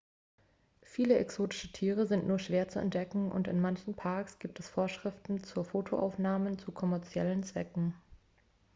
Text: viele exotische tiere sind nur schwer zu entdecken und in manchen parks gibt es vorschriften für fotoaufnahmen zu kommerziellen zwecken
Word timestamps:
viele 0.81 1.19
exotische 1.19 1.71
tiere 1.71 2.07
sind 2.07 2.27
nur 2.27 2.39
schwer 2.39 2.67
zu 2.67 2.79
entdecken 2.79 3.31
und 3.31 3.47
in 3.47 3.61
manchen 3.61 3.93
parks 3.93 4.39
gibt 4.39 4.59
es 4.59 4.67
vorschriften 4.67 5.37
für 5.37 5.63
fotoaufnahmen 5.63 6.57
zu 6.57 6.71
kommerziellen 6.71 7.43
zwecken 7.43 7.93